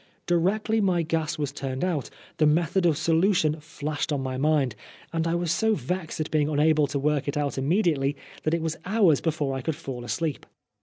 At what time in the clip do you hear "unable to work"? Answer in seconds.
6.49-7.27